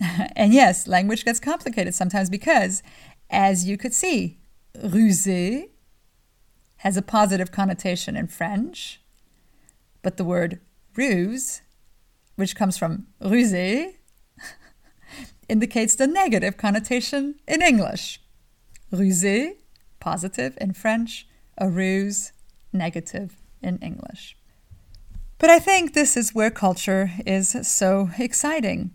and 0.36 0.52
yes, 0.52 0.86
language 0.86 1.24
gets 1.24 1.40
complicated 1.40 1.94
sometimes 1.94 2.30
because, 2.30 2.82
as 3.28 3.66
you 3.68 3.76
could 3.76 3.94
see, 3.94 4.38
rusé 4.76 5.68
has 6.78 6.96
a 6.96 7.02
positive 7.02 7.52
connotation 7.52 8.16
in 8.16 8.26
French, 8.26 9.00
but 10.02 10.16
the 10.16 10.24
word 10.24 10.60
ruse, 10.96 11.60
which 12.36 12.56
comes 12.56 12.78
from 12.78 13.06
rusé, 13.20 13.96
indicates 15.48 15.94
the 15.94 16.06
negative 16.06 16.56
connotation 16.56 17.34
in 17.46 17.60
English. 17.60 18.20
Rusé, 18.90 19.56
positive 20.00 20.56
in 20.60 20.72
French, 20.72 21.28
a 21.58 21.68
ruse, 21.68 22.32
negative 22.72 23.36
in 23.62 23.76
English. 23.78 24.36
But 25.38 25.50
I 25.50 25.58
think 25.58 25.92
this 25.92 26.16
is 26.16 26.34
where 26.34 26.50
culture 26.50 27.12
is 27.26 27.56
so 27.62 28.10
exciting 28.18 28.92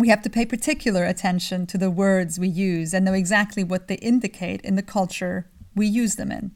we 0.00 0.08
have 0.08 0.22
to 0.22 0.30
pay 0.30 0.46
particular 0.46 1.04
attention 1.04 1.66
to 1.66 1.78
the 1.78 1.90
words 1.90 2.38
we 2.38 2.48
use 2.48 2.94
and 2.94 3.04
know 3.04 3.12
exactly 3.12 3.64
what 3.64 3.88
they 3.88 3.96
indicate 3.96 4.60
in 4.62 4.76
the 4.76 4.82
culture 4.82 5.50
we 5.74 5.86
use 5.86 6.16
them 6.16 6.32
in. 6.32 6.52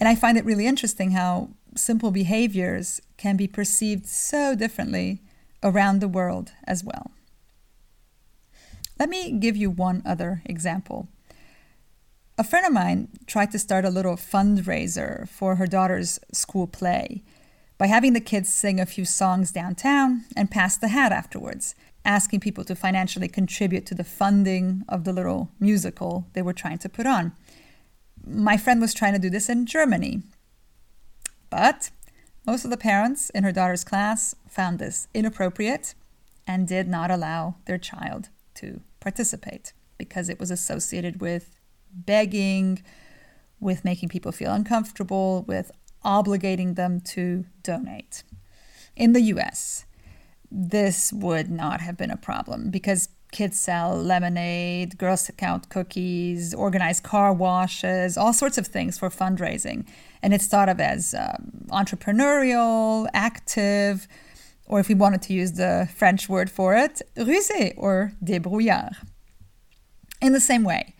And 0.00 0.08
I 0.08 0.14
find 0.14 0.38
it 0.38 0.44
really 0.44 0.66
interesting 0.66 1.12
how 1.12 1.50
simple 1.76 2.10
behaviors 2.10 3.00
can 3.16 3.36
be 3.36 3.46
perceived 3.46 4.06
so 4.06 4.54
differently 4.54 5.22
around 5.62 6.00
the 6.00 6.08
world 6.08 6.52
as 6.64 6.84
well. 6.84 7.10
Let 8.98 9.08
me 9.08 9.32
give 9.32 9.56
you 9.56 9.70
one 9.70 10.02
other 10.04 10.42
example. 10.44 11.08
A 12.36 12.44
friend 12.44 12.66
of 12.66 12.72
mine 12.72 13.08
tried 13.26 13.50
to 13.52 13.58
start 13.58 13.84
a 13.84 13.90
little 13.90 14.16
fundraiser 14.16 15.28
for 15.28 15.56
her 15.56 15.66
daughter's 15.66 16.20
school 16.32 16.66
play 16.66 17.22
by 17.78 17.86
having 17.86 18.12
the 18.12 18.20
kids 18.20 18.52
sing 18.52 18.80
a 18.80 18.86
few 18.86 19.04
songs 19.04 19.52
downtown 19.52 20.24
and 20.36 20.50
pass 20.50 20.76
the 20.76 20.88
hat 20.88 21.12
afterwards. 21.12 21.74
Asking 22.08 22.40
people 22.40 22.64
to 22.64 22.74
financially 22.74 23.28
contribute 23.28 23.84
to 23.84 23.94
the 23.94 24.02
funding 24.02 24.82
of 24.88 25.04
the 25.04 25.12
little 25.12 25.50
musical 25.60 26.26
they 26.32 26.40
were 26.40 26.54
trying 26.54 26.78
to 26.78 26.88
put 26.88 27.06
on. 27.06 27.32
My 28.26 28.56
friend 28.56 28.80
was 28.80 28.94
trying 28.94 29.12
to 29.12 29.18
do 29.18 29.28
this 29.28 29.50
in 29.50 29.66
Germany. 29.66 30.22
But 31.50 31.90
most 32.46 32.64
of 32.64 32.70
the 32.70 32.78
parents 32.78 33.28
in 33.30 33.44
her 33.44 33.52
daughter's 33.52 33.84
class 33.84 34.34
found 34.48 34.78
this 34.78 35.06
inappropriate 35.12 35.94
and 36.46 36.66
did 36.66 36.88
not 36.88 37.10
allow 37.10 37.56
their 37.66 37.76
child 37.76 38.30
to 38.54 38.80
participate 39.00 39.74
because 39.98 40.30
it 40.30 40.40
was 40.40 40.50
associated 40.50 41.20
with 41.20 41.60
begging, 41.92 42.82
with 43.60 43.84
making 43.84 44.08
people 44.08 44.32
feel 44.32 44.52
uncomfortable, 44.52 45.44
with 45.46 45.70
obligating 46.02 46.74
them 46.74 47.02
to 47.02 47.44
donate. 47.62 48.22
In 48.96 49.12
the 49.12 49.20
US, 49.34 49.84
this 50.50 51.12
would 51.12 51.50
not 51.50 51.80
have 51.80 51.96
been 51.96 52.10
a 52.10 52.16
problem 52.16 52.70
because 52.70 53.08
kids 53.32 53.58
sell 53.60 53.94
lemonade, 53.96 54.96
Girl 54.96 55.16
Scout 55.16 55.68
cookies, 55.68 56.54
organize 56.54 57.00
car 57.00 57.32
washes, 57.32 58.16
all 58.16 58.32
sorts 58.32 58.58
of 58.58 58.66
things 58.66 58.98
for 58.98 59.10
fundraising. 59.10 59.86
And 60.22 60.32
it's 60.32 60.46
thought 60.46 60.68
of 60.68 60.80
as 60.80 61.14
um, 61.14 61.66
entrepreneurial, 61.68 63.08
active, 63.12 64.08
or 64.66 64.80
if 64.80 64.88
we 64.88 64.94
wanted 64.94 65.22
to 65.22 65.32
use 65.32 65.52
the 65.52 65.88
French 65.94 66.28
word 66.28 66.50
for 66.50 66.74
it, 66.74 67.02
rusé 67.16 67.74
or 67.76 68.12
débrouillard. 68.24 68.96
In 70.20 70.32
the 70.32 70.40
same 70.40 70.64
way, 70.64 70.94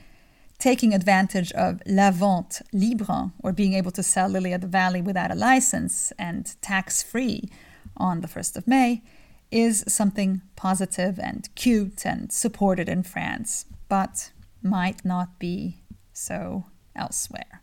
taking 0.59 0.95
advantage 0.95 1.52
of 1.52 1.83
la 1.87 2.11
vente 2.11 2.62
libre, 2.73 3.33
or 3.43 3.52
being 3.52 3.75
able 3.75 3.90
to 3.93 4.02
sell 4.02 4.28
Lily 4.28 4.52
of 4.52 4.61
the 4.61 4.67
Valley 4.67 5.00
without 5.02 5.31
a 5.31 5.35
license 5.35 6.12
and 6.19 6.61
tax 6.62 7.02
free 7.02 7.49
on 7.97 8.21
the 8.21 8.28
1st 8.28 8.57
of 8.57 8.67
May, 8.69 9.02
is 9.50 9.85
something 9.88 10.43
positive 10.57 11.19
and 11.19 11.49
cute 11.55 12.05
and 12.05 12.31
supported 12.33 12.88
in 12.88 13.02
France, 13.02 13.64
but 13.88 14.33
might 14.62 15.05
not 15.05 15.38
be 15.38 15.83
so 16.12 16.67
elsewhere. 16.95 17.62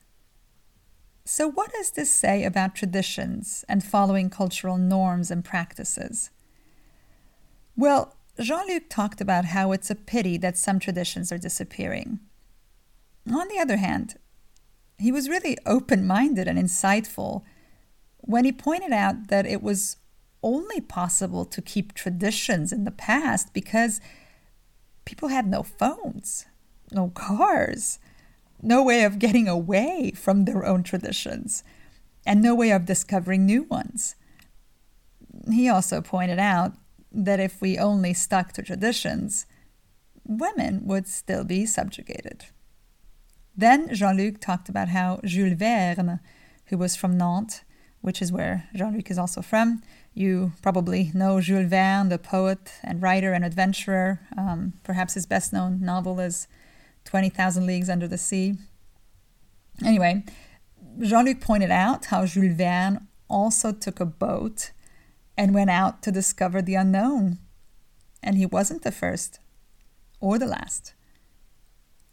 So, 1.25 1.49
what 1.49 1.71
does 1.71 1.91
this 1.91 2.11
say 2.11 2.43
about 2.43 2.75
traditions 2.75 3.65
and 3.67 3.83
following 3.83 4.29
cultural 4.29 4.77
norms 4.77 5.31
and 5.31 5.43
practices? 5.43 6.29
Well, 7.75 8.15
Jean 8.39 8.67
Luc 8.67 8.89
talked 8.89 9.21
about 9.21 9.45
how 9.45 9.71
it's 9.71 9.89
a 9.89 9.95
pity 9.95 10.37
that 10.37 10.57
some 10.57 10.79
traditions 10.79 11.31
are 11.31 11.37
disappearing. 11.37 12.19
On 13.31 13.47
the 13.47 13.59
other 13.59 13.77
hand, 13.77 14.15
he 14.97 15.11
was 15.11 15.29
really 15.29 15.57
open 15.65 16.05
minded 16.05 16.47
and 16.47 16.59
insightful 16.59 17.43
when 18.17 18.45
he 18.45 18.51
pointed 18.51 18.91
out 18.91 19.27
that 19.27 19.45
it 19.45 19.61
was 19.61 19.97
only 20.45 20.79
possible 20.79 21.43
to 21.43 21.61
keep 21.61 21.93
traditions 21.93 22.71
in 22.71 22.85
the 22.85 22.91
past 22.91 23.51
because 23.51 23.99
people 25.03 25.29
had 25.29 25.47
no 25.47 25.63
phones, 25.63 26.45
no 26.91 27.09
cars, 27.09 27.99
no 28.61 28.83
way 28.83 29.03
of 29.03 29.19
getting 29.19 29.47
away 29.47 30.13
from 30.15 30.45
their 30.45 30.65
own 30.65 30.83
traditions, 30.83 31.63
and 32.25 32.41
no 32.41 32.53
way 32.55 32.71
of 32.71 32.85
discovering 32.85 33.45
new 33.45 33.63
ones. 33.63 34.15
He 35.51 35.67
also 35.67 36.01
pointed 36.01 36.39
out 36.39 36.73
that 37.11 37.39
if 37.39 37.59
we 37.59 37.77
only 37.77 38.13
stuck 38.13 38.53
to 38.53 38.61
traditions, 38.61 39.45
women 40.25 40.85
would 40.85 41.07
still 41.07 41.43
be 41.43 41.65
subjugated. 41.65 42.45
Then 43.57 43.93
Jean 43.93 44.17
Luc 44.17 44.39
talked 44.39 44.69
about 44.69 44.89
how 44.89 45.19
Jules 45.23 45.53
Verne, 45.53 46.19
who 46.67 46.77
was 46.77 46.95
from 46.95 47.17
Nantes, 47.17 47.61
which 48.01 48.21
is 48.21 48.31
where 48.31 48.67
Jean 48.75 48.93
Luc 48.93 49.09
is 49.09 49.17
also 49.17 49.41
from, 49.41 49.81
you 50.15 50.53
probably 50.61 51.11
know 51.13 51.41
Jules 51.41 51.69
Verne, 51.69 52.07
the 52.07 52.17
poet 52.17 52.71
and 52.81 53.01
writer 53.01 53.33
and 53.33 53.43
adventurer. 53.43 54.21
Um, 54.35 54.73
perhaps 54.83 55.13
his 55.13 55.25
best 55.25 55.51
known 55.51 55.81
novel 55.81 56.19
is 56.21 56.47
20,000 57.03 57.67
Leagues 57.67 57.89
Under 57.89 58.07
the 58.07 58.17
Sea. 58.17 58.55
Anyway, 59.85 60.23
Jean 61.01 61.25
Luc 61.25 61.41
pointed 61.41 61.69
out 61.69 62.05
how 62.05 62.25
Jules 62.25 62.55
Verne 62.55 63.07
also 63.27 63.73
took 63.73 63.99
a 63.99 64.05
boat 64.05 64.71
and 65.37 65.53
went 65.53 65.69
out 65.69 66.01
to 66.03 66.11
discover 66.13 66.61
the 66.61 66.75
unknown. 66.75 67.39
And 68.23 68.37
he 68.37 68.45
wasn't 68.45 68.83
the 68.83 68.93
first 68.93 69.39
or 70.21 70.39
the 70.39 70.45
last. 70.45 70.93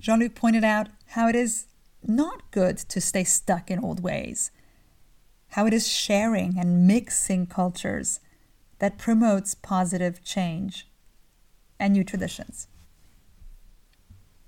Jean 0.01 0.19
Luc 0.19 0.35
pointed 0.35 0.65
out 0.65 0.89
how 1.11 1.29
it 1.29 1.37
is 1.37 1.67
not 2.05 2.51
good 2.51 2.79
to 2.79 3.01
stay 3.01 3.23
stuck 3.23 3.71
in 3.71 3.79
old 3.79 4.03
ways 4.03 4.51
how 5.53 5.67
it 5.67 5.75
is 5.75 5.87
sharing 5.87 6.59
and 6.59 6.87
mixing 6.87 7.47
cultures 7.47 8.21
that 8.79 8.99
promotes 8.99 9.55
positive 9.55 10.25
change 10.25 10.89
and 11.79 11.93
new 11.93 12.05
traditions. 12.05 12.69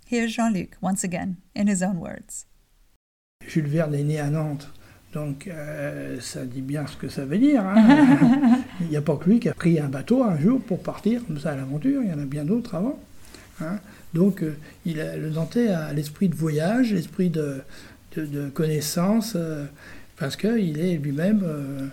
Here's 0.07 0.35
Jean 0.35 0.53
Luc 0.53 0.77
once 0.81 1.05
again 1.05 1.39
in 1.55 1.67
his 1.67 1.83
own 1.83 2.01
words. 2.01 2.47
Jules 3.47 3.69
Verne 3.69 3.95
est 3.95 4.05
né 4.05 4.19
à 4.19 4.31
Nantes, 4.31 4.69
donc 5.13 5.47
euh, 5.47 6.21
ça 6.21 6.47
dit 6.47 6.63
bien 6.63 6.87
ce 6.87 6.97
que 6.97 7.09
ça 7.09 7.25
veut 7.25 7.39
dire. 7.39 7.63
Hein. 7.65 8.63
il 8.81 8.89
n'y 8.89 8.97
a 8.97 9.03
pas 9.03 9.17
que 9.17 9.29
lui 9.29 9.41
qui 9.41 9.49
a 9.49 9.55
pris 9.55 9.79
un 9.79 9.89
bateau 9.89 10.25
un 10.25 10.39
jour 10.39 10.61
pour 10.61 10.83
partir 10.83 11.25
comme 11.27 11.39
ça 11.39 11.53
à 11.53 11.57
l'aventure, 11.57 12.03
il 12.03 12.09
y 12.09 12.13
en 12.13 12.19
a 12.19 12.25
bien 12.25 12.45
d'autres 12.45 12.75
avant. 12.75 12.99
Hein. 13.61 13.79
Donc 14.15 14.43
euh, 14.43 14.57
il 14.87 15.01
a, 15.01 15.17
le 15.17 15.29
Nantais 15.31 15.69
a 15.69 15.93
l'esprit 15.93 16.29
de 16.29 16.35
voyage, 16.35 16.93
l'esprit 16.93 17.29
de, 17.29 17.61
de, 18.17 18.25
de, 18.25 18.49
connaissance. 18.49 19.35
Euh, 19.37 19.67
parce 20.17 20.37
qu'il 20.37 20.79
est 20.79 20.97
lui-même 20.97 21.43
euh, 21.45 21.87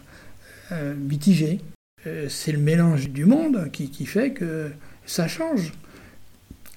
euh, 0.72 0.94
mitigé. 0.96 1.60
Euh, 2.08 2.28
c'est 2.30 2.52
le 2.52 2.60
mélange 2.60 3.10
du 3.10 3.26
monde 3.26 3.70
qui, 3.72 4.06
fait 4.06 4.32
que 4.32 4.72
ça 5.06 5.28
change. 5.28 5.74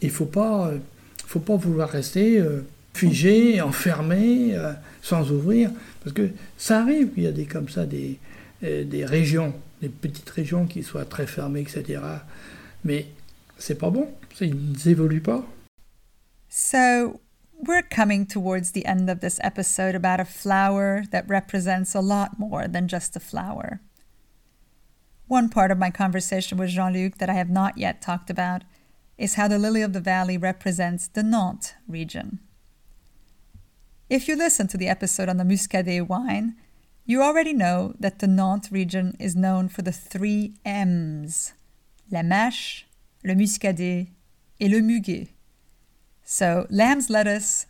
Il 0.00 0.08
ne 0.08 0.12
faut 0.12 0.26
pas, 0.26 0.72
faut 1.26 1.40
pas 1.40 1.56
vouloir 1.56 1.88
rester 1.88 2.42
figé, 2.92 3.60
enfermé, 3.62 4.54
sans 5.00 5.32
ouvrir, 5.32 5.70
parce 6.02 6.14
que 6.14 6.28
ça 6.58 6.80
arrive 6.80 7.12
qu'il 7.14 7.22
y 7.22 7.26
a 7.26 7.32
des 7.32 7.46
comme 7.46 7.70
ça 7.70 7.86
des 7.86 8.18
régions, 8.62 9.54
des 9.80 9.88
petites 9.88 10.28
régions 10.28 10.66
qui 10.66 10.82
soient 10.82 11.06
très 11.06 11.26
fermées, 11.26 11.60
etc. 11.60 12.02
Mais 12.84 13.06
c'est 13.56 13.78
pas 13.78 13.88
bon, 13.88 14.08
ils 14.40 14.56
n'évoluent 14.84 15.22
pas. 15.22 15.46
So, 16.50 17.20
We're 17.58 17.82
coming 17.82 18.26
towards 18.26 18.72
the 18.72 18.84
end 18.84 19.08
of 19.08 19.20
this 19.20 19.38
episode 19.42 19.94
about 19.94 20.20
a 20.20 20.24
flower 20.24 21.04
that 21.10 21.28
represents 21.28 21.94
a 21.94 22.00
lot 22.00 22.38
more 22.38 22.68
than 22.68 22.88
just 22.88 23.16
a 23.16 23.20
flower. 23.20 23.80
One 25.26 25.48
part 25.48 25.70
of 25.70 25.78
my 25.78 25.90
conversation 25.90 26.58
with 26.58 26.70
Jean 26.70 26.92
Luc 26.92 27.18
that 27.18 27.30
I 27.30 27.34
have 27.34 27.48
not 27.48 27.78
yet 27.78 28.02
talked 28.02 28.28
about 28.28 28.62
is 29.16 29.34
how 29.34 29.48
the 29.48 29.58
lily 29.58 29.82
of 29.82 29.92
the 29.92 30.00
valley 30.00 30.36
represents 30.36 31.08
the 31.08 31.22
Nantes 31.22 31.74
region. 31.88 32.40
If 34.10 34.28
you 34.28 34.36
listen 34.36 34.66
to 34.68 34.76
the 34.76 34.88
episode 34.88 35.28
on 35.28 35.38
the 35.38 35.44
Muscadet 35.44 36.06
wine, 36.06 36.56
you 37.06 37.22
already 37.22 37.52
know 37.52 37.94
that 37.98 38.18
the 38.18 38.26
Nantes 38.26 38.70
region 38.70 39.16
is 39.18 39.36
known 39.36 39.68
for 39.68 39.82
the 39.82 39.92
three 39.92 40.54
M's 40.64 41.54
la 42.10 42.20
mâche, 42.20 42.84
le 43.24 43.34
muscadet, 43.34 44.08
et 44.60 44.70
le 44.70 44.80
muguet. 44.80 45.33
So, 46.24 46.66
lamb's 46.70 47.10
lettuce, 47.10 47.66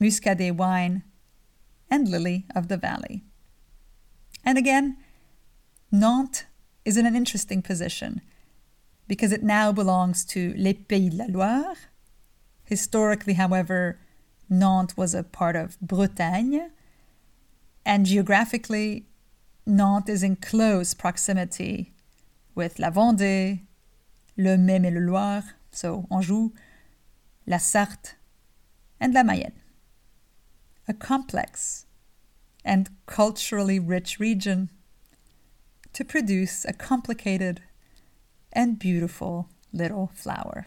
muscadet 0.00 0.56
wine, 0.56 1.02
and 1.90 2.08
lily 2.08 2.46
of 2.54 2.68
the 2.68 2.76
valley. 2.76 3.24
And 4.44 4.56
again, 4.56 4.96
Nantes 5.90 6.44
is 6.84 6.96
in 6.96 7.04
an 7.04 7.16
interesting 7.16 7.62
position 7.62 8.20
because 9.08 9.32
it 9.32 9.42
now 9.42 9.72
belongs 9.72 10.24
to 10.26 10.54
Les 10.56 10.74
Pays 10.74 11.10
de 11.10 11.16
la 11.16 11.24
Loire. 11.28 11.76
Historically, 12.64 13.34
however, 13.34 13.98
Nantes 14.48 14.96
was 14.96 15.14
a 15.14 15.24
part 15.24 15.56
of 15.56 15.78
Bretagne, 15.80 16.70
and 17.84 18.06
geographically, 18.06 19.06
Nantes 19.66 20.08
is 20.08 20.22
in 20.22 20.36
close 20.36 20.94
proximity 20.94 21.92
with 22.54 22.78
la 22.78 22.90
Vendée, 22.90 23.62
le 24.36 24.56
Maine 24.56 24.84
et 24.84 24.92
le 24.92 25.00
Loire, 25.00 25.42
so 25.72 26.06
Anjou, 26.10 26.52
la 27.46 27.58
Sarthe, 27.58 28.14
and 29.00 29.14
la 29.14 29.22
Mayenne. 29.22 29.60
A 30.88 30.94
complex 30.94 31.86
and 32.64 32.90
culturally 33.06 33.78
rich 33.78 34.18
region 34.18 34.70
to 35.92 36.04
produce 36.04 36.64
a 36.64 36.72
complicated 36.72 37.62
and 38.52 38.78
beautiful 38.78 39.48
little 39.72 40.10
flower. 40.14 40.66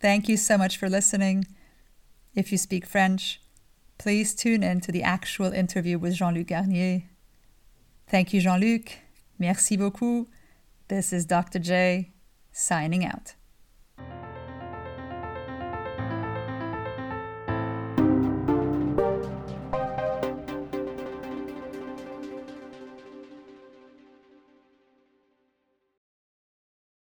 Thank 0.00 0.28
you 0.28 0.36
so 0.36 0.58
much 0.58 0.78
for 0.78 0.88
listening. 0.88 1.46
If 2.34 2.50
you 2.50 2.58
speak 2.58 2.86
French, 2.86 3.40
please 3.98 4.34
tune 4.34 4.62
in 4.62 4.80
to 4.80 4.90
the 4.90 5.02
actual 5.02 5.52
interview 5.52 5.98
with 5.98 6.14
Jean 6.14 6.34
Luc 6.34 6.48
Garnier 6.48 7.04
Thank 8.12 8.34
you, 8.34 8.42
Jean 8.42 8.58
Luc. 8.58 8.98
Merci 9.38 9.78
beaucoup. 9.78 10.28
This 10.88 11.14
is 11.14 11.24
Dr. 11.24 11.58
J 11.58 12.12
signing 12.52 13.06
out. 13.06 13.36